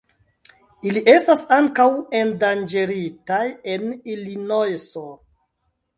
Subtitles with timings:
[0.91, 1.85] Ili estas ankaŭ
[2.21, 5.05] endanĝeritaj en Ilinojso.